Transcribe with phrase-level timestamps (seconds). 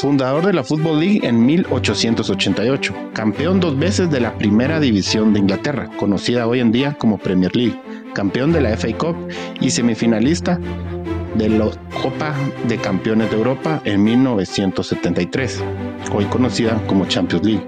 [0.00, 5.40] fundador de la Football League en 1888, campeón dos veces de la primera división de
[5.40, 7.78] Inglaterra, conocida hoy en día como Premier League,
[8.14, 9.16] campeón de la FA Cup
[9.60, 10.58] y semifinalista
[11.34, 11.70] de la
[12.02, 12.34] Copa
[12.66, 15.62] de Campeones de Europa en 1973,
[16.14, 17.66] hoy conocida como Champions League.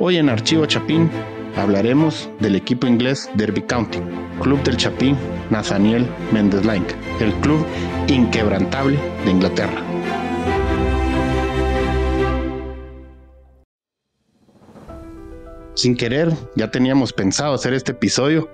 [0.00, 1.10] Hoy en Archivo Chapín
[1.56, 4.00] hablaremos del equipo inglés Derby County,
[4.42, 5.16] club del Chapín
[5.48, 6.88] Nathaniel Mendes Link,
[7.20, 7.64] el club
[8.06, 9.97] inquebrantable de Inglaterra.
[15.78, 18.50] Sin querer, ya teníamos pensado hacer este episodio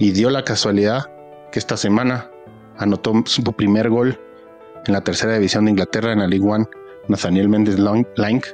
[0.00, 1.08] y dio la casualidad
[1.52, 2.28] que esta semana
[2.76, 4.18] anotó su primer gol
[4.84, 6.66] en la tercera división de Inglaterra en la League One,
[7.06, 8.46] Nathaniel Mendes Link,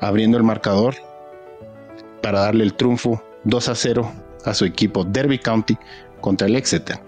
[0.00, 0.96] abriendo el marcador
[2.20, 4.12] para darle el triunfo 2 a 0
[4.44, 5.78] a su equipo Derby County
[6.20, 6.98] contra el Exeter.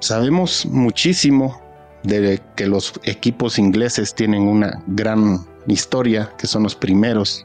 [0.00, 1.60] Sabemos muchísimo
[2.04, 7.44] de que los equipos ingleses tienen una gran historia, que son los primeros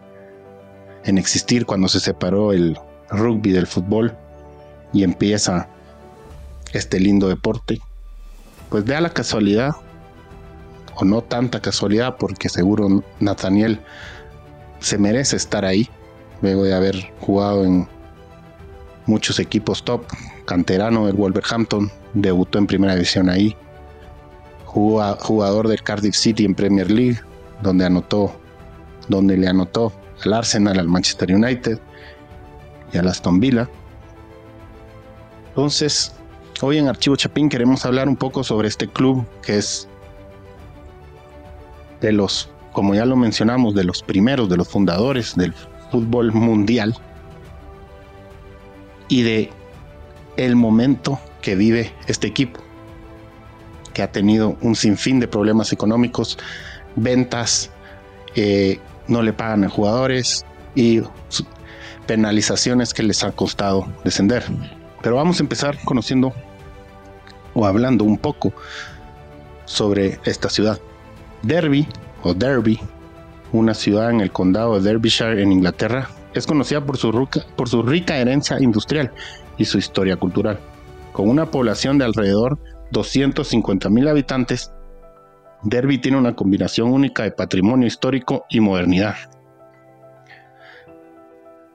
[1.05, 2.77] en existir cuando se separó el
[3.09, 4.15] rugby del fútbol
[4.93, 5.67] y empieza
[6.71, 7.79] este lindo deporte.
[8.69, 9.71] Pues vea la casualidad,
[10.95, 13.79] o no tanta casualidad, porque seguro Nathaniel
[14.79, 15.89] se merece estar ahí,
[16.41, 17.87] luego de haber jugado en
[19.05, 20.03] muchos equipos top,
[20.45, 23.55] canterano del Wolverhampton, debutó en primera división ahí,
[24.65, 27.19] jugador del Cardiff City en Premier League,
[27.61, 28.35] donde anotó,
[29.07, 29.93] donde le anotó
[30.25, 31.79] al Arsenal, al Manchester United
[32.91, 33.69] y al Aston Villa.
[35.49, 36.13] Entonces,
[36.61, 39.87] hoy en Archivo Chapín queremos hablar un poco sobre este club que es
[42.01, 45.53] de los, como ya lo mencionamos, de los primeros, de los fundadores del
[45.91, 46.95] fútbol mundial
[49.07, 49.51] y de
[50.37, 52.59] el momento que vive este equipo,
[53.93, 56.37] que ha tenido un sinfín de problemas económicos,
[56.95, 57.69] ventas,
[58.35, 61.01] eh, no le pagan a jugadores y
[62.05, 64.43] penalizaciones que les ha costado descender.
[65.01, 66.33] Pero vamos a empezar conociendo
[67.53, 68.53] o hablando un poco
[69.65, 70.79] sobre esta ciudad.
[71.41, 71.87] Derby
[72.23, 72.79] o Derby,
[73.51, 77.69] una ciudad en el condado de Derbyshire en Inglaterra, es conocida por su, rica, por
[77.69, 79.11] su rica herencia industrial
[79.57, 80.59] y su historia cultural.
[81.11, 82.57] Con una población de alrededor
[82.91, 84.71] 250 mil habitantes,
[85.63, 89.15] Derby tiene una combinación única de patrimonio histórico y modernidad.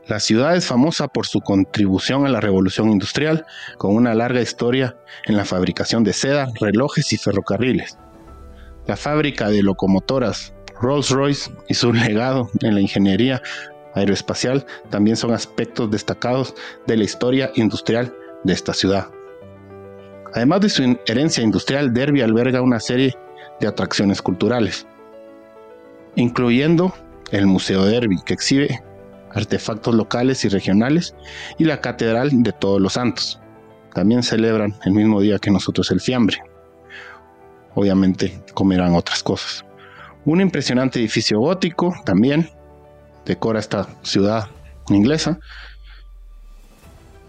[0.07, 3.45] La ciudad es famosa por su contribución a la revolución industrial,
[3.77, 7.99] con una larga historia en la fabricación de seda, relojes y ferrocarriles.
[8.87, 13.43] La fábrica de locomotoras Rolls-Royce y su legado en la ingeniería
[13.95, 16.55] aeroespacial también son aspectos destacados
[16.87, 19.09] de la historia industrial de esta ciudad.
[20.35, 23.28] Además de su herencia industrial, Derby alberga una serie de
[23.67, 24.87] atracciones culturales,
[26.15, 26.95] incluyendo
[27.31, 28.83] el Museo Derby, que exhibe
[29.33, 31.15] artefactos locales y regionales,
[31.59, 33.41] y la Catedral de Todos los Santos.
[33.95, 36.39] También celebran el mismo día que nosotros el fiambre.
[37.75, 39.65] Obviamente comerán otras cosas.
[40.25, 42.51] Un impresionante edificio gótico también
[43.25, 44.49] decora esta ciudad
[44.89, 45.39] inglesa.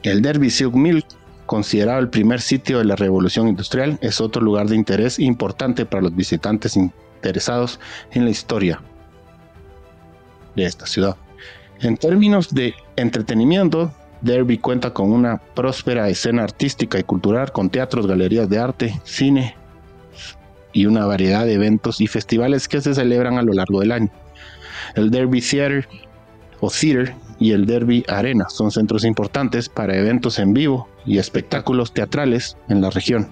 [0.04, 1.06] El Derby Silk Mill
[1.50, 6.04] considerado el primer sitio de la revolución industrial, es otro lugar de interés importante para
[6.04, 7.80] los visitantes interesados
[8.12, 8.80] en la historia
[10.56, 11.16] de esta ciudad.
[11.80, 18.06] En términos de entretenimiento, Derby cuenta con una próspera escena artística y cultural con teatros,
[18.06, 19.56] galerías de arte, cine
[20.72, 24.12] y una variedad de eventos y festivales que se celebran a lo largo del año.
[24.94, 25.88] El Derby Theatre
[26.60, 31.94] o Theater y el Derby Arena son centros importantes para eventos en vivo y espectáculos
[31.94, 33.30] teatrales en la región.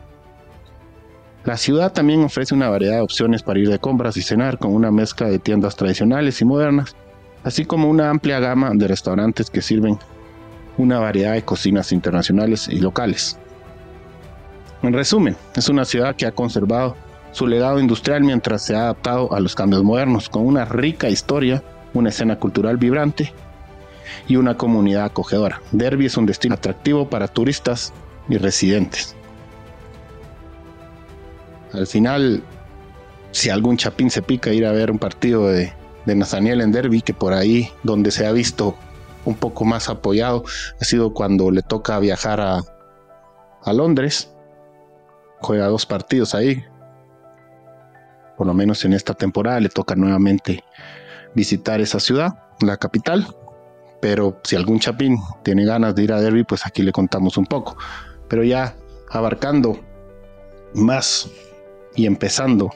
[1.44, 4.74] La ciudad también ofrece una variedad de opciones para ir de compras y cenar con
[4.74, 6.96] una mezcla de tiendas tradicionales y modernas,
[7.44, 9.98] así como una amplia gama de restaurantes que sirven
[10.78, 13.38] una variedad de cocinas internacionales y locales.
[14.84, 16.96] En resumen, es una ciudad que ha conservado
[17.32, 21.64] su legado industrial mientras se ha adaptado a los cambios modernos, con una rica historia
[21.94, 23.34] una escena cultural vibrante
[24.28, 25.62] y una comunidad acogedora.
[25.72, 27.94] Derby es un destino atractivo para turistas
[28.30, 29.16] y residentes.
[31.74, 32.44] Al final,
[33.32, 35.74] si algún chapín se pica ir a ver un partido de,
[36.06, 38.76] de Nathaniel en Derby, que por ahí donde se ha visto
[39.26, 40.46] un poco más apoyado
[40.80, 42.62] ha sido cuando le toca viajar a,
[43.64, 44.32] a Londres.
[45.42, 46.64] Juega dos partidos ahí.
[48.38, 50.64] Por lo menos en esta temporada le toca nuevamente
[51.36, 53.28] visitar esa ciudad, la capital.
[54.00, 57.46] Pero si algún chapín tiene ganas de ir a Derby, pues aquí le contamos un
[57.46, 57.78] poco.
[58.28, 58.76] Pero ya
[59.10, 59.80] abarcando
[60.74, 61.30] más
[61.96, 62.70] y empezando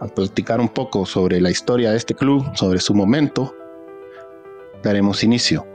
[0.00, 3.54] a platicar un poco sobre la historia de este club, sobre su momento,
[4.82, 5.66] daremos inicio.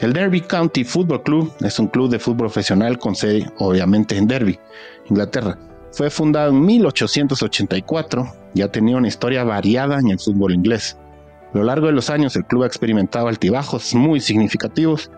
[0.00, 4.26] El Derby County Football Club es un club de fútbol profesional con sede obviamente en
[4.26, 4.58] Derby,
[5.08, 5.58] Inglaterra.
[5.92, 10.96] Fue fundado en 1884 y ha tenido una historia variada en el fútbol inglés.
[11.52, 15.10] A lo largo de los años el club ha experimentado altibajos muy significativos,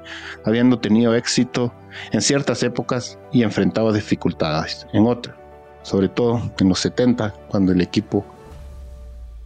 [0.44, 1.72] habiendo tenido éxito
[2.10, 5.36] en ciertas épocas y enfrentado dificultades en otras,
[5.82, 8.25] sobre todo en los 70, cuando el equipo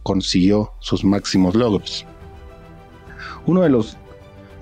[0.01, 2.05] consiguió sus máximos logros.
[3.45, 3.95] Uno de los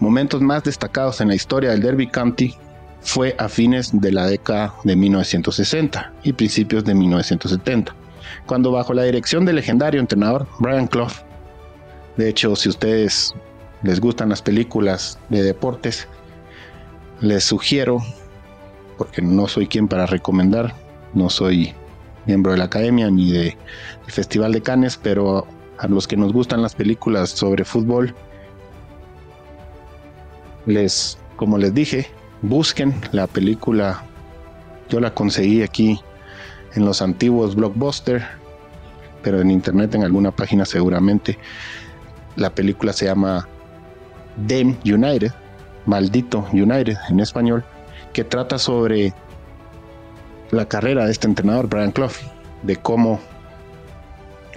[0.01, 2.55] momentos más destacados en la historia del Derby County
[3.01, 7.95] fue a fines de la década de 1960 y principios de 1970,
[8.45, 11.26] cuando bajo la dirección del legendario entrenador Brian Clough,
[12.17, 13.33] de hecho si ustedes
[13.83, 16.07] les gustan las películas de deportes,
[17.21, 17.99] les sugiero,
[18.97, 20.73] porque no soy quien para recomendar,
[21.13, 21.73] no soy
[22.25, 23.55] miembro de la academia ni del
[24.07, 25.47] Festival de Cannes, pero
[25.77, 28.13] a los que nos gustan las películas sobre fútbol,
[30.65, 32.07] les, como les dije,
[32.41, 34.03] busquen la película.
[34.89, 35.99] Yo la conseguí aquí
[36.75, 38.25] en los antiguos blockbuster,
[39.23, 41.37] pero en internet en alguna página seguramente.
[42.37, 43.47] La película se llama
[44.37, 45.31] Dem United,
[45.87, 47.65] Maldito United en español,
[48.13, 49.11] que trata sobre
[50.51, 52.13] la carrera de este entrenador, Brian Clough,
[52.61, 53.19] de cómo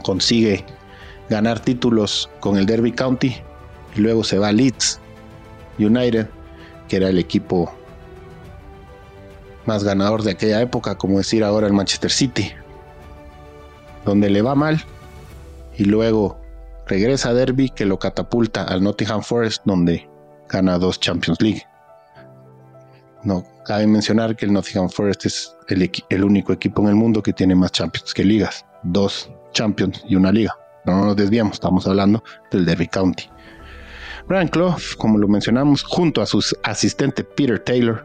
[0.04, 0.64] consigue
[1.30, 3.36] ganar títulos con el Derby County
[3.96, 5.00] y luego se va a Leeds
[5.78, 6.28] United,
[6.86, 7.72] que era el equipo
[9.64, 12.52] más ganador de aquella época, como decir ahora el Manchester City,
[14.04, 14.84] donde le va mal
[15.78, 16.39] y luego
[16.90, 20.10] regresa a Derby que lo catapulta al Nottingham Forest donde
[20.48, 21.62] gana dos Champions League.
[23.22, 27.32] No cabe mencionar que el Nottingham Forest es el, único equipo en el mundo que
[27.32, 30.52] tiene más Champions que ligas, dos Champions y una liga.
[30.84, 33.30] No nos desviamos, estamos hablando del Derby County.
[34.26, 38.04] Brian Clough, como lo mencionamos, junto a su asistente Peter Taylor,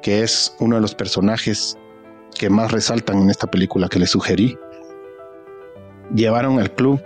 [0.00, 1.76] que es uno de los personajes
[2.38, 4.56] que más resaltan en esta película que les sugerí,
[6.14, 7.02] llevaron al club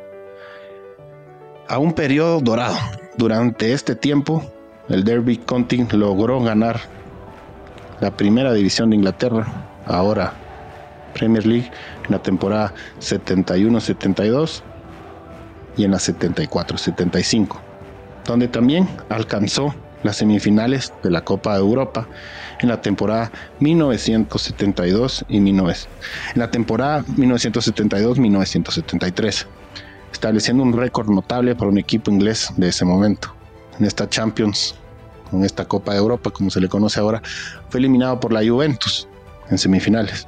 [1.69, 2.77] a un periodo dorado.
[3.17, 4.45] Durante este tiempo,
[4.89, 6.81] el Derby County logró ganar
[8.01, 9.47] la primera división de Inglaterra,
[9.87, 10.35] ahora
[11.15, 11.71] Premier League,
[12.05, 14.63] en la temporada 71-72
[15.77, 17.67] y en la 74-75
[18.27, 22.07] donde también alcanzó las semifinales de la Copa de Europa
[22.61, 25.75] en la temporada 1972 y 19,
[26.35, 29.47] en la temporada 1972-1973,
[30.17, 33.33] estableciendo un récord notable para un equipo inglés de ese momento.
[33.79, 34.75] En esta Champions,
[35.31, 37.23] con esta Copa de Europa, como se le conoce ahora,
[37.69, 39.07] fue eliminado por la Juventus
[39.51, 40.27] en semifinales.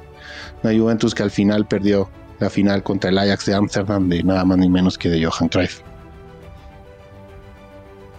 [0.61, 2.09] La Juventus que al final perdió
[2.39, 5.49] la final contra el Ajax de Amsterdam de nada más ni menos que de Johan
[5.49, 5.81] Cruyff.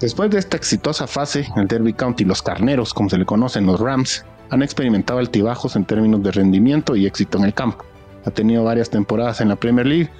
[0.00, 3.78] Después de esta exitosa fase, el Derby County, los carneros, como se le conocen, los
[3.78, 7.84] Rams, han experimentado altibajos en términos de rendimiento y éxito en el campo.
[8.24, 10.10] Ha tenido varias temporadas en la Premier League,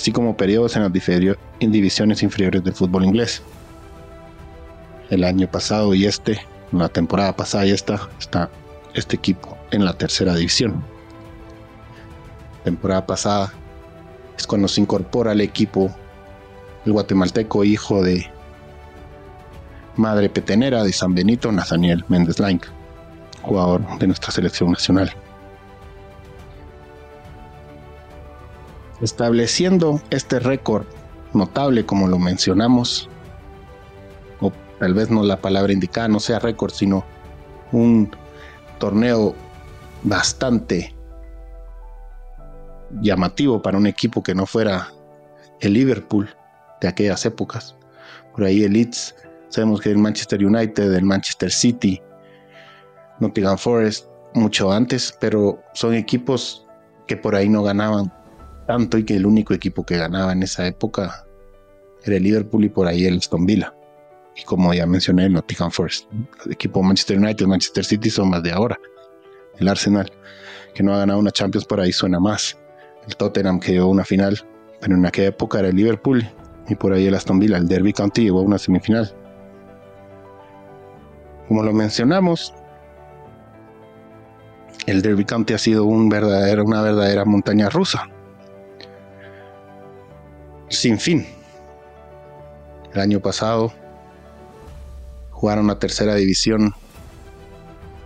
[0.00, 0.92] así como periodos en las
[1.60, 3.42] divisiones inferiores del fútbol inglés.
[5.10, 6.40] El año pasado y este,
[6.72, 8.48] la temporada pasada y esta, está
[8.94, 10.82] este equipo en la tercera división.
[12.64, 13.52] Temporada pasada
[14.38, 15.94] es cuando se incorpora al equipo
[16.86, 18.26] el guatemalteco hijo de
[19.96, 22.60] madre petenera de San Benito, Nathaniel Méndez Lain,
[23.42, 25.12] jugador de nuestra selección nacional.
[29.00, 30.86] Estableciendo este récord
[31.32, 33.08] notable, como lo mencionamos,
[34.40, 37.04] o tal vez no la palabra indicada no sea récord, sino
[37.72, 38.10] un
[38.78, 39.34] torneo
[40.02, 40.94] bastante
[43.00, 44.88] llamativo para un equipo que no fuera
[45.60, 46.28] el Liverpool
[46.80, 47.76] de aquellas épocas.
[48.34, 49.14] Por ahí el Leeds
[49.50, 52.00] Sabemos que el Manchester United, el Manchester City,
[53.18, 56.64] Nottingham Forest, mucho antes, pero son equipos
[57.08, 58.12] que por ahí no ganaban
[58.70, 61.26] tanto y que el único equipo que ganaba en esa época
[62.04, 63.74] era el Liverpool y por ahí el Aston Villa.
[64.36, 66.06] Y como ya mencioné, el Nottingham Forest.
[66.46, 68.78] El equipo Manchester United, Manchester City son más de ahora.
[69.58, 70.08] El Arsenal,
[70.72, 72.56] que no ha ganado una Champions, por ahí suena más.
[73.08, 74.38] El Tottenham, que llevó una final,
[74.80, 76.24] pero en aquella época era el Liverpool
[76.68, 77.56] y por ahí el Aston Villa.
[77.56, 79.12] El Derby County llevó una semifinal.
[81.48, 82.54] Como lo mencionamos,
[84.86, 88.08] el Derby County ha sido un verdadero, una verdadera montaña rusa.
[90.70, 91.26] Sin fin.
[92.94, 93.72] El año pasado
[95.30, 96.74] jugaron la tercera división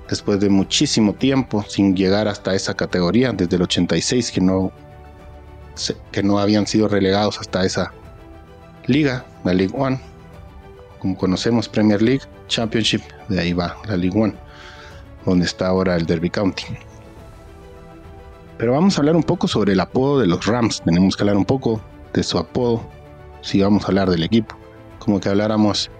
[0.09, 4.73] después de muchísimo tiempo sin llegar hasta esa categoría, desde el 86 que no
[6.11, 7.93] que no habían sido relegados hasta esa
[8.87, 10.01] liga, la League One.
[11.01, 14.35] Como conocemos, Premier League, Championship, de ahí va la League One,
[15.27, 16.65] donde está ahora el Derby County.
[18.57, 20.81] Pero vamos a hablar un poco sobre el apodo de los Rams.
[20.83, 21.83] Tenemos que hablar un poco
[22.15, 22.83] de su apodo
[23.43, 24.57] si vamos a hablar del equipo.
[24.99, 25.91] Como que habláramos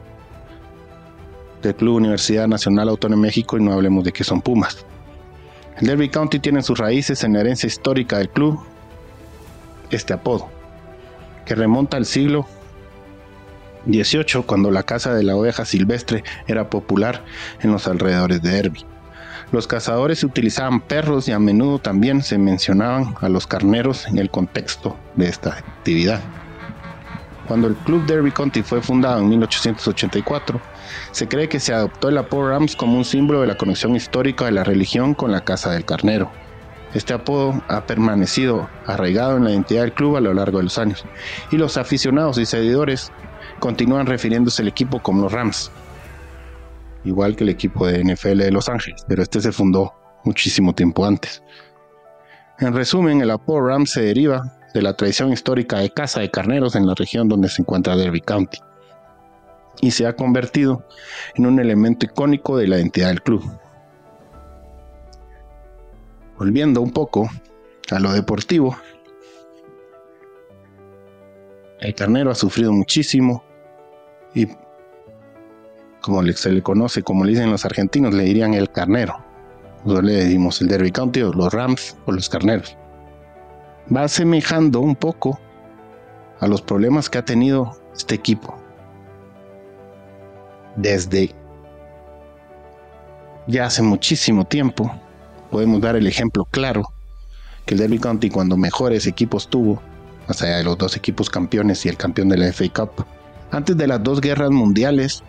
[1.63, 4.87] del Club Universidad Nacional Autónoma de México y no hablemos de que son Pumas.
[5.79, 8.61] El Derby County tiene sus raíces en la herencia histórica del club,
[9.91, 10.49] este apodo,
[11.45, 12.47] que remonta al siglo
[13.87, 17.25] XVIII, cuando la caza de la oveja silvestre era popular
[17.61, 18.85] en los alrededores de Derby.
[19.53, 24.31] Los cazadores utilizaban perros y a menudo también se mencionaban a los carneros en el
[24.31, 26.23] contexto de esta actividad.
[27.47, 30.61] Cuando el Club Derby County fue fundado en 1884,
[31.13, 34.47] se cree que se adoptó el apodo Rams como un símbolo de la conexión histórica
[34.47, 36.33] de la religión con la Casa del Carnero.
[36.95, 40.79] Este apodo ha permanecido arraigado en la identidad del club a lo largo de los
[40.79, 41.05] años,
[41.51, 43.13] y los aficionados y seguidores
[43.59, 45.71] continúan refiriéndose al equipo como los Rams,
[47.05, 49.93] igual que el equipo de NFL de Los Ángeles, pero este se fundó
[50.25, 51.43] muchísimo tiempo antes.
[52.59, 54.43] En resumen, el apodo Rams se deriva
[54.73, 58.21] de la tradición histórica de caza de carneros en la región donde se encuentra Derby
[58.21, 58.59] County
[59.81, 60.87] y se ha convertido
[61.35, 63.43] en un elemento icónico de la identidad del club.
[66.39, 67.29] Volviendo un poco
[67.91, 68.77] a lo deportivo,
[71.81, 73.45] el carnero ha sufrido muchísimo
[74.35, 74.49] y
[76.05, 79.17] como se le conoce, como le dicen los argentinos, le dirían el carnero.
[79.85, 82.77] Nosotros le decimos el Derby County o los Rams o los carneros
[83.95, 85.39] va asemejando un poco
[86.41, 88.57] a los problemas que ha tenido este equipo.
[90.77, 91.35] Desde
[93.47, 94.91] ya hace muchísimo tiempo,
[95.51, 96.93] podemos dar el ejemplo claro
[97.67, 99.81] que el Derby County cuando mejores equipos tuvo,
[100.27, 103.07] más allá de los dos equipos campeones y el campeón de la FA Cup,
[103.51, 105.23] antes de las dos guerras mundiales,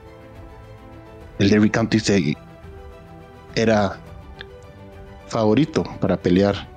[1.39, 1.99] el Derby County
[3.55, 3.97] era
[5.27, 6.67] favorito para pelear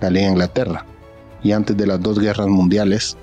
[0.00, 0.84] la Liga Inglaterra.
[1.42, 3.16] Y antes de las dos guerras mundiales,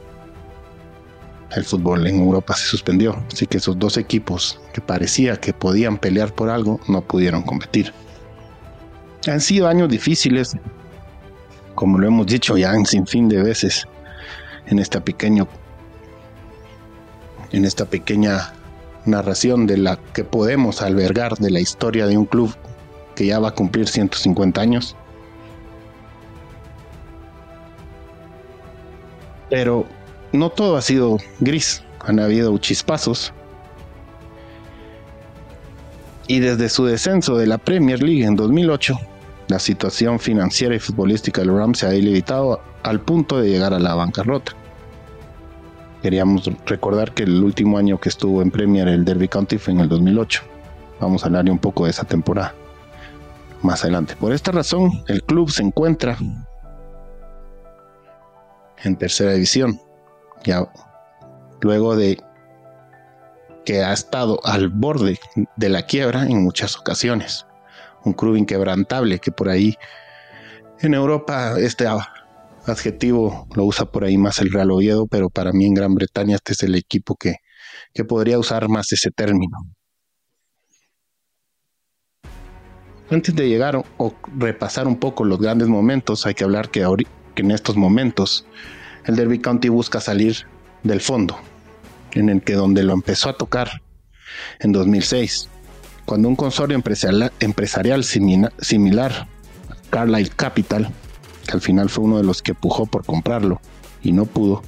[1.55, 3.15] el fútbol en Europa se suspendió.
[3.31, 7.93] Así que esos dos equipos que parecía que podían pelear por algo, no pudieron competir.
[9.27, 10.55] Han sido años difíciles,
[11.75, 13.88] como lo hemos dicho ya en sin fin de veces
[14.67, 15.47] en esta pequeño
[17.51, 18.53] en esta pequeña
[19.05, 22.53] narración de la que podemos albergar de la historia de un club
[23.15, 24.95] que ya va a cumplir 150 años.
[29.50, 29.86] Pero
[30.31, 33.33] no todo ha sido gris, han habido chispazos.
[36.27, 38.98] Y desde su descenso de la Premier League en 2008,
[39.50, 43.79] la situación financiera y futbolística del Rams se ha debilitado al punto de llegar a
[43.79, 44.53] la bancarrota.
[46.03, 49.79] Queríamos recordar que el último año que estuvo en Premier el Derby County fue en
[49.79, 50.43] el 2008.
[51.00, 52.53] Vamos a hablar un poco de esa temporada
[53.62, 54.17] más adelante.
[54.17, 56.17] Por esta razón, el club se encuentra
[58.83, 59.79] en tercera división.
[60.43, 60.69] Ya
[61.62, 62.22] luego de
[63.63, 65.17] que ha estado al borde
[65.55, 67.45] de la quiebra en muchas ocasiones.
[68.03, 69.77] Un club inquebrantable que por ahí
[70.81, 71.88] en Europa este
[72.65, 76.36] adjetivo lo usa por ahí más el Real Oviedo, pero para mí en Gran Bretaña
[76.36, 77.38] este es el equipo que,
[77.93, 79.58] que podría usar más ese término.
[83.10, 86.88] Antes de llegar o repasar un poco los grandes momentos, hay que hablar que
[87.36, 88.46] que en estos momentos
[89.05, 90.48] el Derby County busca salir
[90.84, 91.38] del fondo,
[92.12, 93.82] en el que donde lo empezó a tocar
[94.60, 95.50] en 2006,
[96.05, 96.75] cuando un consorcio
[97.39, 99.27] empresarial, similar,
[99.89, 100.91] Carlyle Capital,
[101.53, 103.62] al final fue uno de los que pujó por comprarlo
[104.01, 104.62] y no pudo,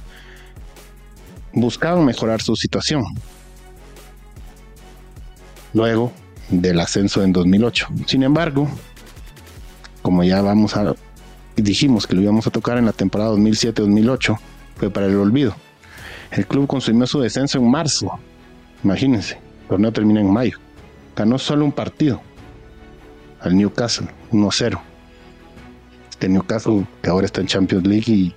[1.52, 3.04] buscaban mejorar su situación.
[5.74, 6.12] Luego
[6.48, 7.88] del ascenso en 2008.
[8.06, 8.68] Sin embargo,
[10.02, 10.94] como ya vamos a
[11.56, 14.38] dijimos que lo íbamos a tocar en la temporada 2007-2008,
[14.76, 15.54] fue para el olvido.
[16.30, 18.18] El club consumió su descenso en marzo.
[18.84, 20.58] Imagínense, el torneo termina en mayo.
[21.16, 22.20] Ganó solo un partido
[23.40, 24.80] al Newcastle, 1-0.
[26.16, 28.34] Este Newcastle que ahora está en Champions League y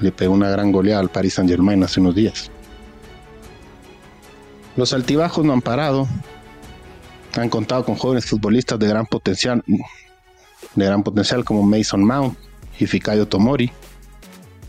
[0.00, 2.50] le pegó una gran goleada al Paris Saint Germain hace unos días.
[4.74, 6.08] Los altibajos no han parado.
[7.36, 9.62] Han contado con jóvenes futbolistas de gran potencial,
[10.74, 12.36] de gran potencial como Mason Mount
[12.80, 13.70] y Fikayo Tomori.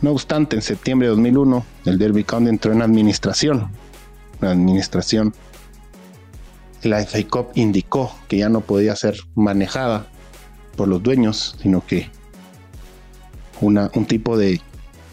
[0.03, 3.71] No obstante, en septiembre de 2001, el Derby County entró en administración.
[4.39, 5.33] La administración,
[6.83, 10.05] la FA Cup indicó que ya no podía ser manejada
[10.75, 12.09] por los dueños, sino que
[13.61, 14.61] una, un tipo de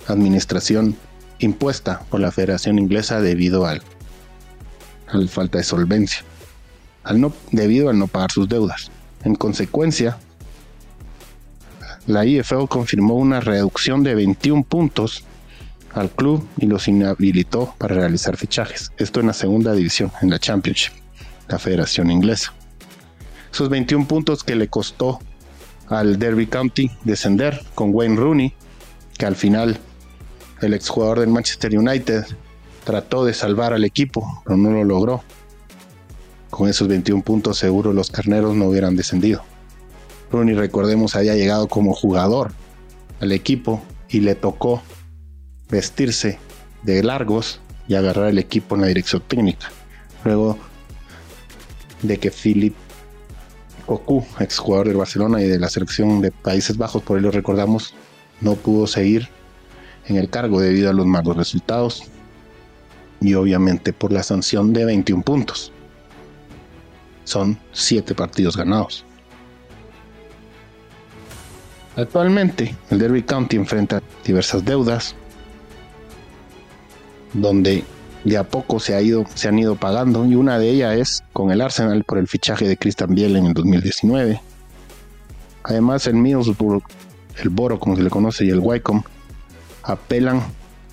[0.08, 0.96] administración
[1.38, 3.82] impuesta por la Federación Inglesa debido al,
[5.08, 6.22] a la falta de solvencia,
[7.04, 8.90] al no, debido al no pagar sus deudas.
[9.24, 10.18] En consecuencia,
[12.06, 15.24] la IFL confirmó una reducción de 21 puntos
[15.92, 18.92] al club y los inhabilitó para realizar fichajes.
[18.96, 20.92] Esto en la segunda división, en la Championship,
[21.48, 22.52] la Federación Inglesa.
[23.52, 25.20] Esos 21 puntos que le costó
[25.90, 28.54] al Derby County descender con Wayne Rooney,
[29.18, 29.78] que al final
[30.62, 32.24] el exjugador del Manchester United
[32.84, 35.22] trató de salvar al equipo, pero no lo logró.
[36.48, 39.42] Con esos 21 puntos seguro los carneros no hubieran descendido.
[40.30, 42.52] Rooney, recordemos, había llegado como jugador
[43.20, 44.82] al equipo y le tocó
[45.68, 46.38] vestirse
[46.82, 49.70] de largos y agarrar el equipo en la dirección técnica.
[50.24, 50.56] Luego
[52.02, 52.74] de que Philip
[53.90, 57.92] Cocu, exjugador del Barcelona y de la selección de Países Bajos, por ahí lo recordamos,
[58.40, 59.28] no pudo seguir
[60.06, 62.04] en el cargo debido a los malos resultados
[63.20, 65.72] y obviamente por la sanción de 21 puntos.
[67.24, 69.04] Son 7 partidos ganados.
[71.96, 75.16] Actualmente, el Derby County enfrenta diversas deudas,
[77.32, 77.82] donde
[78.24, 81.24] de a poco se, ha ido, se han ido pagando, y una de ellas es
[81.32, 84.40] con el Arsenal por el fichaje de Christian Biel en el 2019.
[85.64, 86.82] Además, el Middlesbrough,
[87.42, 89.04] el Boro, como se le conoce, y el Wycombe
[89.82, 90.42] apelan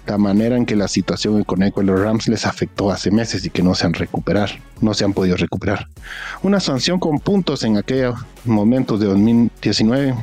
[0.05, 3.49] la manera en que la situación económica de los Rams les afectó hace meses y
[3.49, 5.87] que no se han recuperar, no se han podido recuperar.
[6.43, 8.15] Una sanción con puntos en aquellos
[8.45, 10.15] momentos de 2019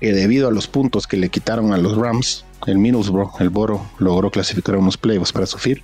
[0.00, 3.84] que debido a los puntos que le quitaron a los Rams, el Middlesbrough, el Boro,
[3.98, 5.82] logró clasificar a unos playoffs para subir,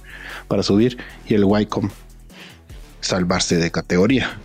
[0.48, 0.96] para subir
[1.26, 1.92] y el Wycombe
[3.00, 4.38] salvarse de categoría.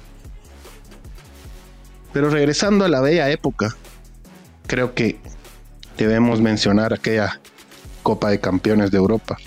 [2.13, 3.75] Pero regresando a la bella época,
[4.67, 5.19] creo que
[5.97, 7.41] debemos mencionar aquella
[8.03, 9.37] Copa de Campeones de Europa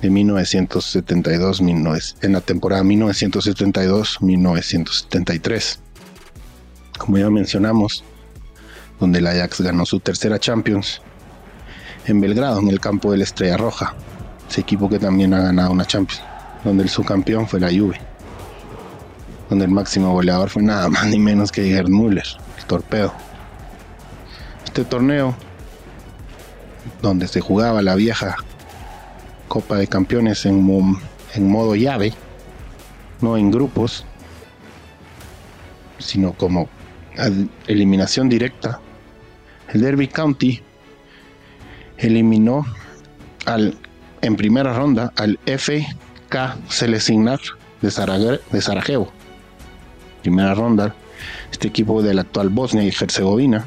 [0.00, 5.78] de 1972 en la temporada 1972-1973.
[6.98, 8.02] Como ya mencionamos,
[8.98, 11.02] donde el Ajax ganó su tercera Champions
[12.06, 13.94] en Belgrado, en el campo de la Estrella Roja,
[14.48, 16.22] ese equipo que también ha ganado una Champions,
[16.64, 18.00] donde el subcampeón fue la Juve,
[19.50, 22.26] donde el máximo goleador fue nada más ni menos que Gerd Müller,
[22.58, 23.12] el torpedo.
[24.64, 25.34] Este torneo,
[27.02, 28.36] donde se jugaba la vieja
[29.48, 30.98] Copa de Campeones en,
[31.34, 32.12] en modo llave,
[33.20, 34.04] no en grupos,
[35.98, 36.68] sino como
[37.66, 38.80] eliminación directa,
[39.72, 40.62] el Derby County
[41.98, 42.66] eliminó
[43.44, 43.76] al,
[44.22, 47.40] en primera ronda al FK Selesignar
[47.80, 49.10] de, de Sarajevo.
[50.22, 50.94] Primera ronda,
[51.52, 53.66] este equipo de la actual Bosnia y Herzegovina,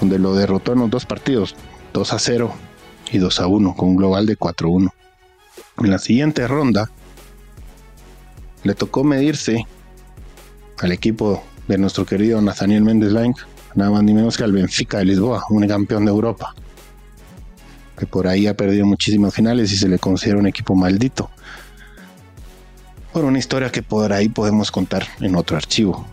[0.00, 1.54] donde lo derrotó en los dos partidos,
[1.92, 2.52] 2 a 0
[3.12, 4.94] y 2 a 1, con un global de 4 a 1.
[5.78, 6.90] En la siguiente ronda,
[8.62, 9.66] le tocó medirse
[10.80, 13.34] al equipo de nuestro querido Nathaniel Méndez Lang,
[13.74, 16.54] nada más ni menos que al Benfica de Lisboa, un campeón de Europa
[17.96, 21.30] que por ahí ha perdido muchísimas finales y se le considera un equipo maldito.
[23.12, 26.04] Por una historia que por ahí podemos contar en otro archivo.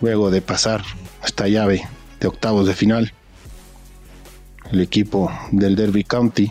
[0.00, 0.82] Luego de pasar
[1.24, 1.82] esta llave
[2.20, 3.12] de octavos de final,
[4.70, 6.50] el equipo del Derby County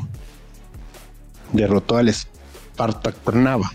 [1.54, 3.72] derrotó al Spartak Trnava,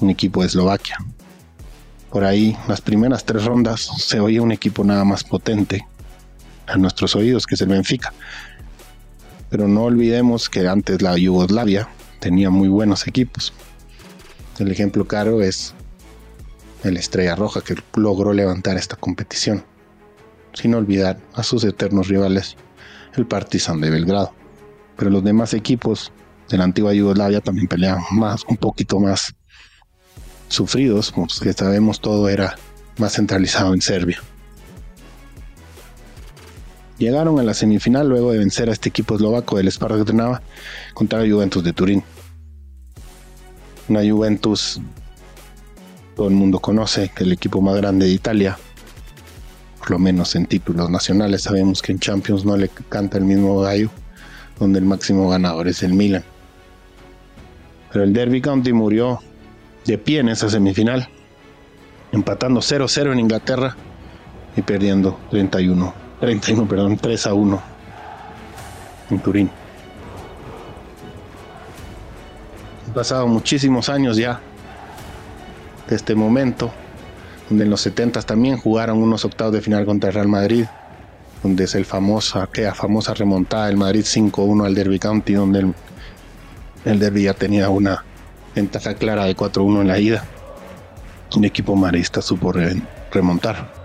[0.00, 0.98] un equipo de Eslovaquia.
[2.10, 5.86] Por ahí, las primeras tres rondas se oía un equipo nada más potente
[6.66, 8.12] a nuestros oídos, que es el Benfica.
[9.50, 11.88] Pero no olvidemos que antes la Yugoslavia
[12.20, 13.52] tenía muy buenos equipos.
[14.58, 15.74] El ejemplo claro es
[16.82, 19.64] el Estrella Roja que logró levantar esta competición,
[20.52, 22.56] sin olvidar a sus eternos rivales,
[23.14, 24.32] el Partizan de Belgrado.
[24.96, 26.12] Pero los demás equipos
[26.48, 29.34] de la antigua Yugoslavia también peleaban más, un poquito más
[30.48, 32.56] sufridos, que sabemos todo era
[32.98, 34.20] más centralizado en Serbia.
[36.98, 40.40] Llegaron a la semifinal luego de vencer a este equipo eslovaco del Spartak Trnava
[40.94, 42.02] contra la Juventus de Turín.
[43.88, 44.80] Una Juventus,
[46.16, 48.56] todo el mundo conoce, que el equipo más grande de Italia,
[49.78, 51.42] por lo menos en títulos nacionales.
[51.42, 53.90] Sabemos que en Champions no le canta el mismo gallo,
[54.58, 56.24] donde el máximo ganador es el Milan.
[57.92, 59.20] Pero el Derby County murió
[59.84, 61.10] de pie en esa semifinal,
[62.12, 63.76] empatando 0-0 en Inglaterra
[64.56, 67.62] y perdiendo 31 31, perdón, 3 a 1
[69.10, 69.50] en Turín.
[72.86, 74.40] Han pasado muchísimos años ya
[75.88, 76.70] de este momento,
[77.48, 80.64] donde en los 70 también jugaron unos octavos de final contra el Real Madrid,
[81.42, 85.74] donde es el famoso, aquella famosa remontada del Madrid 5-1 al Derby County, donde el,
[86.84, 88.02] el Derby ya tenía una
[88.54, 90.24] ventaja clara de 4-1 en la ida.
[91.36, 92.54] Un equipo marista supo
[93.12, 93.75] remontar.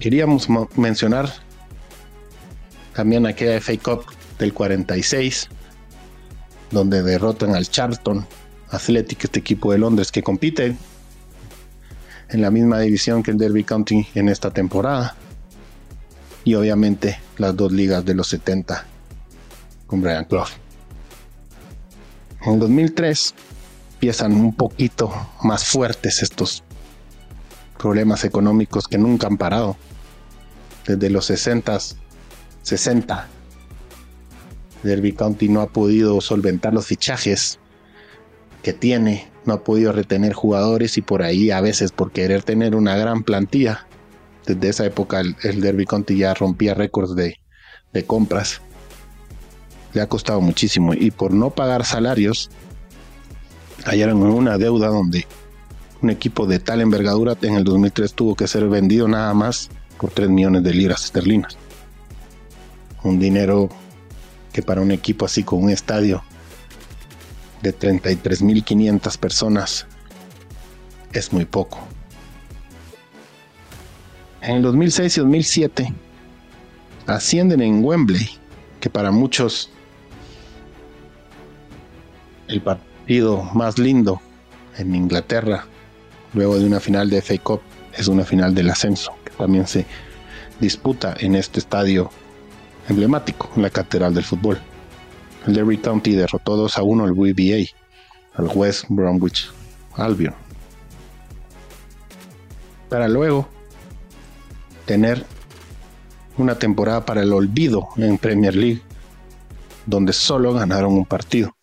[0.00, 1.30] Queríamos mencionar
[2.94, 4.06] también aquella FA Cup
[4.38, 5.48] del 46,
[6.70, 8.26] donde derrotan al Charlton
[8.70, 10.74] Athletic, este equipo de Londres que compite
[12.30, 15.16] en la misma división que el Derby County en esta temporada.
[16.44, 18.86] Y obviamente las dos ligas de los 70
[19.86, 20.48] con Brian Clough.
[22.46, 23.34] En 2003
[23.94, 26.62] empiezan un poquito más fuertes estos
[27.80, 29.76] problemas económicos que nunca han parado.
[30.86, 31.78] Desde los 60,
[32.62, 33.28] 60,
[34.82, 37.58] Derby County no ha podido solventar los fichajes
[38.62, 42.76] que tiene, no ha podido retener jugadores y por ahí a veces por querer tener
[42.76, 43.86] una gran plantilla.
[44.46, 47.36] Desde esa época el, Derby County ya rompía récords de,
[47.94, 48.60] de compras.
[49.94, 52.50] Le ha costado muchísimo y por no pagar salarios
[53.86, 55.26] hallaron una deuda donde
[56.02, 60.10] un equipo de tal envergadura en el 2003 tuvo que ser vendido nada más por
[60.10, 61.56] 3 millones de libras esterlinas.
[63.02, 63.68] Un dinero
[64.52, 66.22] que para un equipo así con un estadio
[67.62, 69.86] de 33.500 personas
[71.12, 71.78] es muy poco.
[74.40, 75.94] En el 2006 y 2007
[77.06, 78.30] ascienden en Wembley,
[78.80, 79.70] que para muchos
[82.48, 84.20] el partido más lindo
[84.78, 85.66] en Inglaterra,
[86.34, 87.60] luego de una final de FA Cup,
[87.96, 89.86] es una final del ascenso, que también se
[90.60, 92.10] disputa en este estadio
[92.88, 94.58] emblemático, la Catedral del Fútbol.
[95.46, 97.66] El Derby County derrotó 2 a 1 al WBA,
[98.34, 99.50] al West Bromwich
[99.94, 100.34] Albion.
[102.88, 103.48] Para luego
[104.84, 105.24] tener
[106.36, 108.82] una temporada para el olvido en Premier League,
[109.86, 111.56] donde solo ganaron un partido,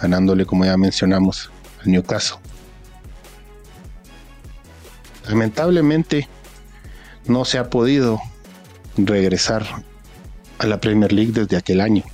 [0.00, 2.38] ganándole, como ya mencionamos, al Newcastle.
[5.28, 6.28] Lamentablemente,
[7.26, 8.20] no se ha podido
[8.96, 9.66] regresar
[10.58, 12.04] a la Premier League desde aquel año.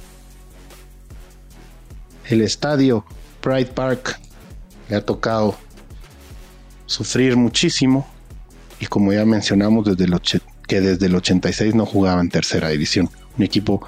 [2.28, 3.04] El estadio
[3.40, 4.20] Pride Park
[4.88, 5.56] le ha tocado
[6.86, 8.06] sufrir muchísimo
[8.78, 10.20] y como ya mencionamos desde el
[10.66, 13.86] que desde el 86 no jugaba en tercera división, un equipo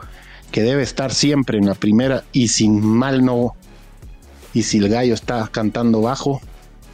[0.51, 3.55] que debe estar siempre en la primera y sin mal no
[4.53, 6.41] y si el gallo está cantando bajo,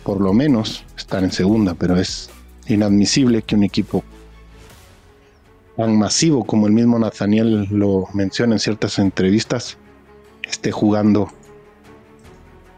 [0.09, 2.31] por lo menos estar en segunda, pero es
[2.67, 4.03] inadmisible que un equipo
[5.77, 9.77] tan masivo como el mismo Nathaniel lo menciona en ciertas entrevistas
[10.43, 11.29] esté jugando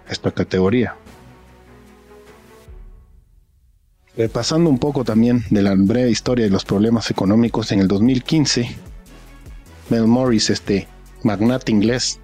[0.09, 0.97] esta categoría.
[4.17, 8.77] Repasando un poco también de la breve historia de los problemas económicos, en el 2015,
[9.89, 10.89] Mel Morris, este
[11.23, 12.19] magnate inglés,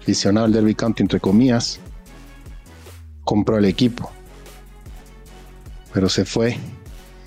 [0.00, 1.80] aficionado al Derby County entre comillas,
[3.30, 4.10] compró el equipo,
[5.94, 6.58] pero se fue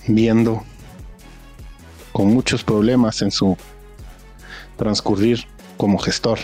[0.06, 0.62] viendo
[2.12, 3.56] con muchos problemas en su
[4.76, 5.46] transcurrir
[5.78, 6.40] como gestor.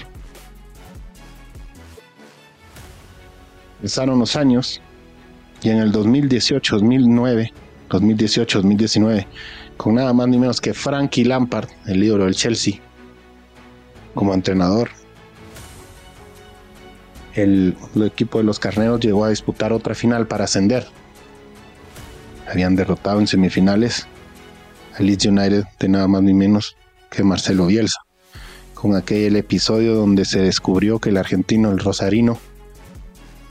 [3.82, 4.80] Pasaron los años
[5.62, 7.52] y en el 2018, 2009,
[7.90, 9.28] 2018, 2019,
[9.76, 12.76] con nada más ni menos que Frankie Lampard, el libro del Chelsea,
[14.16, 14.90] como entrenador,
[17.36, 20.88] el, equipo de los carneros llegó a disputar otra final para ascender.
[22.50, 24.08] Habían derrotado en semifinales
[24.98, 26.76] al Leeds United de nada más ni menos
[27.10, 28.00] que Marcelo Bielsa,
[28.74, 32.38] con aquel episodio donde se descubrió que el argentino, el Rosarino,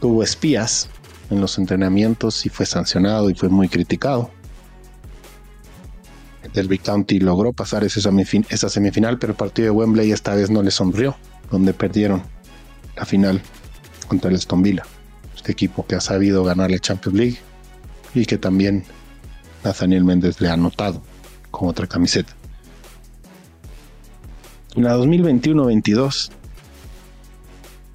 [0.01, 0.89] tuvo espías
[1.31, 4.31] en los entrenamientos y fue sancionado y fue muy criticado.
[6.53, 8.01] Derby County logró pasar esa,
[8.69, 11.17] semifinal, pero el partido de Wembley esta vez no le sonrió,
[11.51, 12.23] donde perdieron
[12.97, 13.43] la final
[14.09, 14.85] contra el Aston Villa,
[15.37, 17.39] este equipo que ha sabido ganar la Champions League
[18.15, 18.85] y que también
[19.65, 21.03] Nathaniel Méndez le ha anotado
[21.51, 22.33] con otra camiseta.
[24.75, 26.31] En la 2021-22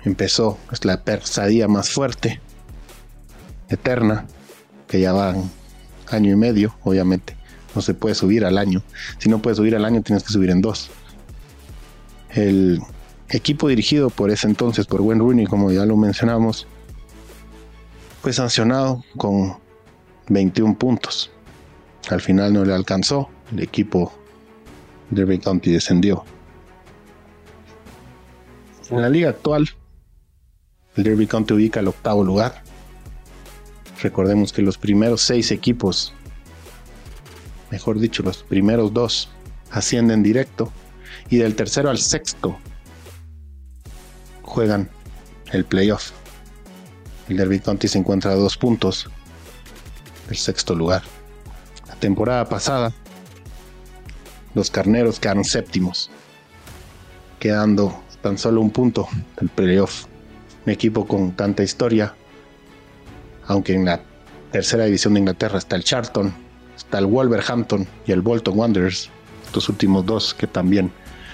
[0.04, 2.42] empezó es la persadía más fuerte,
[3.70, 4.26] eterna,
[4.88, 5.36] que ya va
[6.10, 7.36] año y medio, obviamente.
[7.76, 8.84] No se puede subir al año.
[9.18, 10.92] Si no puedes subir al año, tienes que subir en dos.
[12.30, 12.82] El
[13.38, 16.68] equipo dirigido por ese entonces, por Wayne Rooney, como ya lo mencionamos,
[18.22, 19.58] fue sancionado con
[20.30, 21.32] 21 puntos.
[22.10, 23.30] Al final no le alcanzó.
[23.52, 24.14] El equipo
[25.10, 26.24] de County descendió.
[28.90, 29.70] En la liga actual,
[30.96, 32.64] el Derby County ubica el octavo lugar.
[34.02, 36.14] Recordemos que los primeros seis equipos,
[37.72, 39.30] mejor dicho, los primeros dos,
[39.72, 40.72] ascienden directo
[41.30, 42.58] y del tercero al sexto
[44.54, 44.88] juegan
[45.52, 46.12] el playoff.
[47.28, 49.10] El Derby County se encuentra a dos puntos
[50.28, 51.02] del sexto lugar.
[51.88, 52.94] La temporada pasada,
[54.54, 56.12] los carneros quedaron séptimos,
[57.40, 59.08] quedando tan solo un punto
[59.40, 60.06] del playoff.
[60.68, 62.14] Un equipo con tanta historia,
[63.48, 64.02] aunque en la
[64.52, 66.32] tercera división de Inglaterra está el Charlton,
[66.78, 69.10] está el Wolverhampton y el Bolton Wanderers,
[69.48, 70.92] estos últimos dos que también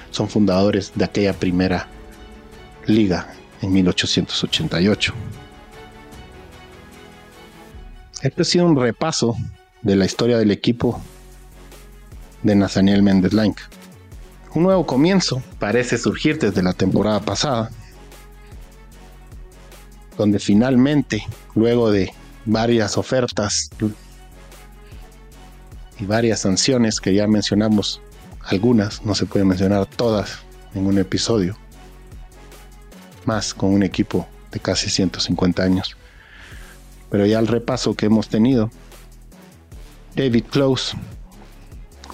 [0.09, 1.87] son fundadores de aquella primera
[2.89, 3.27] liga
[3.61, 5.13] en 1888.
[8.21, 9.35] Este ha sido un repaso
[9.81, 11.01] de la historia del equipo
[12.43, 13.59] de Nathaniel Méndez Lank.
[14.53, 17.69] Un nuevo comienzo parece surgir desde la temporada pasada,
[20.17, 21.25] donde finalmente,
[21.55, 22.11] luego de
[22.45, 23.69] varias ofertas
[25.99, 28.01] y varias sanciones que ya mencionamos,
[28.41, 30.39] algunas, no se pueden mencionar todas
[30.73, 31.55] en un episodio,
[33.29, 35.95] más con un equipo de casi 150 años.
[37.11, 38.71] Pero ya el repaso que hemos tenido,
[40.15, 40.97] David Close,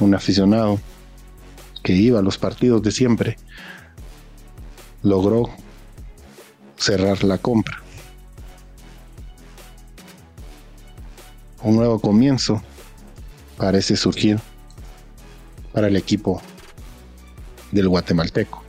[0.02, 0.78] un aficionado
[1.84, 3.38] que iba a los partidos de siempre,
[5.04, 5.50] logró
[6.76, 7.82] cerrar la compra.
[11.64, 12.62] Un nuevo comienzo
[13.56, 14.38] parece surgir
[15.72, 16.42] para el equipo
[17.72, 18.65] del guatemalteco,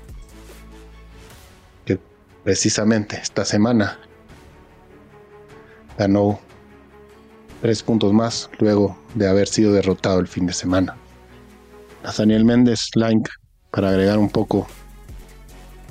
[2.47, 3.99] precisamente esta semana
[5.99, 6.39] ganó
[7.61, 10.97] tres puntos más luego de haber sido derrotado el fin de semana.
[12.05, 13.29] Nathaniel Méndez Lank
[13.73, 14.69] para agregar un poco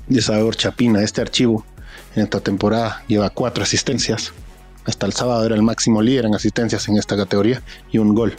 [0.07, 1.03] de sabor chapina.
[1.03, 1.65] Este archivo
[2.15, 4.31] en esta temporada lleva cuatro asistencias.
[4.85, 8.33] Hasta el sábado era el máximo líder en asistencias en esta categoría y un gol.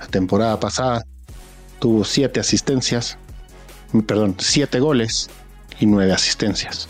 [0.00, 1.04] La temporada pasada
[1.78, 3.16] tuvo siete asistencias,
[4.08, 5.30] perdón, siete goles
[5.80, 6.88] y nueve asistencias.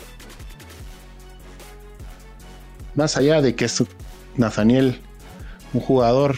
[2.95, 3.83] Más allá de que es
[4.35, 5.01] Nathaniel
[5.73, 6.37] un jugador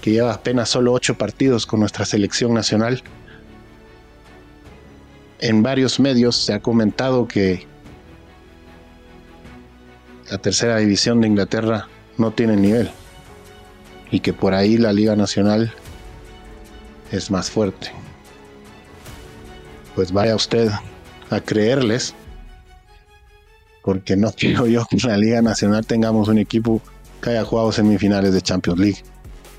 [0.00, 3.02] que lleva apenas solo ocho partidos con nuestra selección nacional.
[5.38, 7.66] En varios medios se ha comentado que
[10.30, 12.90] la tercera división de Inglaterra no tiene nivel
[14.10, 15.72] y que por ahí la Liga Nacional
[17.12, 17.92] es más fuerte.
[19.94, 20.70] Pues vaya usted
[21.32, 22.14] a creerles,
[23.82, 26.80] porque no quiero yo que en la Liga Nacional tengamos un equipo
[27.20, 29.02] que haya jugado semifinales de Champions League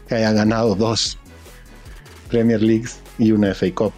[0.07, 1.17] que haya ganado dos
[2.29, 3.93] Premier Leagues y una FA Cup.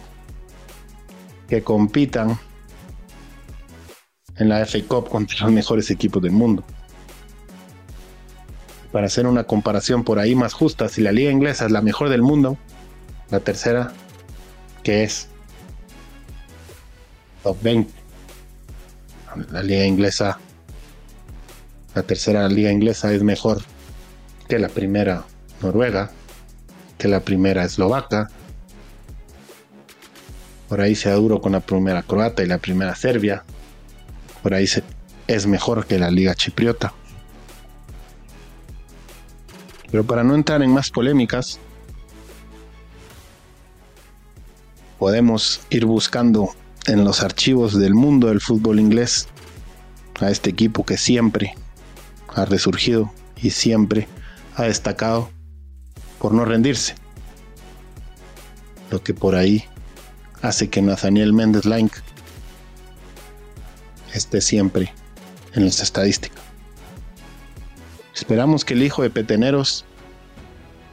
[1.48, 2.38] Que compitan
[4.36, 6.64] en la FA Cup contra los mejores equipos del mundo.
[8.92, 12.08] Para hacer una comparación por ahí más justa, si la liga inglesa es la mejor
[12.08, 12.56] del mundo,
[13.30, 13.92] la tercera,
[14.82, 15.28] que es
[17.46, 17.92] top 20.
[19.52, 20.36] La liga inglesa,
[21.94, 23.62] la tercera liga inglesa es mejor
[24.48, 25.22] que la primera
[25.62, 26.10] Noruega,
[26.98, 28.28] que la primera eslovaca.
[30.68, 33.44] Por ahí se duro con la primera croata y la primera serbia.
[34.42, 34.66] Por ahí
[35.28, 36.94] es mejor que la liga chipriota.
[39.88, 41.60] Pero para no entrar en más polémicas,
[44.98, 46.52] podemos ir buscando
[46.86, 49.28] en los archivos del mundo del fútbol inglés
[50.20, 51.54] a este equipo que siempre
[52.34, 54.06] ha resurgido y siempre
[54.54, 55.30] ha destacado
[56.18, 56.94] por no rendirse.
[58.90, 59.64] Lo que por ahí
[60.42, 61.92] hace que Nathaniel Méndez Lank
[64.14, 64.92] esté siempre
[65.54, 66.42] en las estadísticas.
[68.14, 69.84] Esperamos que el hijo de Peteneros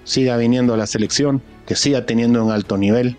[0.03, 3.17] siga viniendo a la selección, que siga teniendo un alto nivel,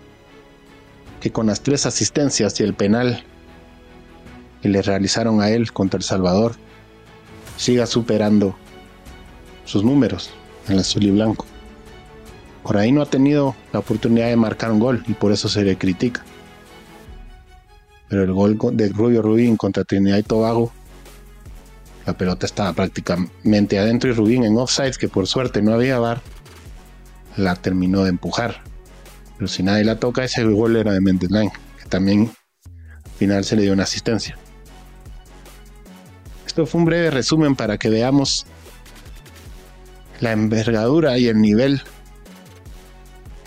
[1.25, 3.23] que con las tres asistencias y el penal
[4.61, 6.53] que le realizaron a él contra El Salvador,
[7.57, 8.55] siga superando
[9.65, 10.29] sus números
[10.67, 11.47] en el azul y blanco.
[12.61, 15.63] Por ahí no ha tenido la oportunidad de marcar un gol y por eso se
[15.63, 16.23] le critica.
[18.07, 20.71] Pero el gol de Rubio Rubín contra Trinidad y Tobago,
[22.05, 26.21] la pelota estaba prácticamente adentro y Rubín en offside, que por suerte no había bar,
[27.35, 28.74] la terminó de empujar.
[29.37, 32.31] Pero si nadie la toca, ese gol era de Mendes Line, que también
[32.65, 34.37] al final se le dio una asistencia.
[36.45, 38.45] Esto fue un breve resumen para que veamos
[40.21, 41.81] la envergadura y el nivel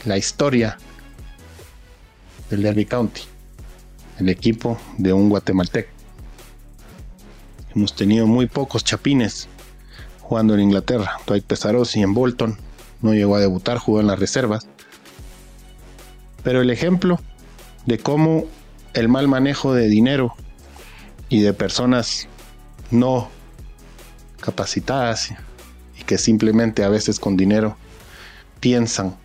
[0.05, 0.79] la historia
[2.51, 3.23] del Derby County,
[4.19, 5.91] el equipo de un guatemalteco.
[7.75, 9.49] Hemos tenido muy pocos chapines
[10.21, 11.19] jugando en Inglaterra.
[11.27, 12.59] Dwight Pesarosi en Bolton.
[13.03, 14.67] No llegó a debutar, jugó en las reservas.
[16.43, 17.21] Pero el ejemplo
[17.87, 18.45] de cómo
[18.95, 20.35] el mal manejo de dinero
[21.29, 22.29] y de personas
[22.91, 23.29] no
[24.41, 25.33] capacitadas
[25.99, 27.77] y que simplemente a veces con dinero
[28.61, 29.17] piensan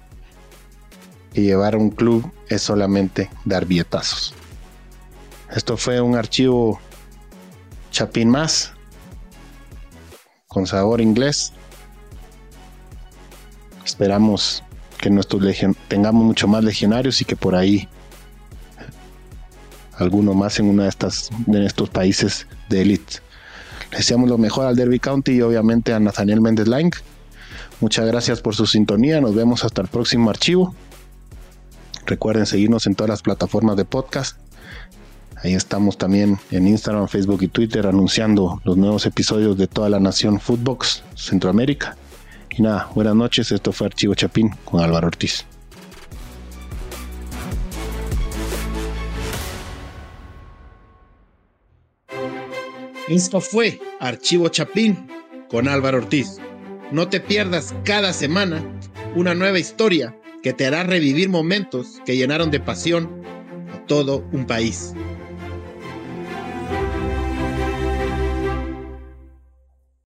[1.34, 4.34] que llevar a un club es solamente dar billetazos.
[5.52, 6.80] Esto fue un archivo
[7.92, 8.74] chapín más
[10.48, 11.54] con sabor inglés.
[13.86, 14.64] Esperamos
[15.04, 15.44] que nuestros
[15.90, 17.90] tengamos mucho más legionarios y que por ahí
[19.98, 23.16] alguno más en una de estas de estos países de élite.
[23.92, 26.94] Deseamos lo mejor al Derby County y obviamente a Nathaniel Méndez Lang.
[27.82, 29.20] Muchas gracias por su sintonía.
[29.20, 30.74] Nos vemos hasta el próximo archivo.
[32.06, 34.38] Recuerden seguirnos en todas las plataformas de podcast.
[35.44, 40.00] Ahí estamos también en Instagram, Facebook y Twitter anunciando los nuevos episodios de toda la
[40.00, 41.98] nación Footbox Centroamérica.
[42.56, 43.52] Y nada, buenas noches.
[43.52, 45.46] Esto fue Archivo Chapín con Álvaro Ortiz.
[53.08, 55.08] Esto fue Archivo Chapín
[55.50, 56.38] con Álvaro Ortiz.
[56.92, 58.64] No te pierdas cada semana
[59.16, 63.24] una nueva historia que te hará revivir momentos que llenaron de pasión
[63.74, 64.94] a todo un país.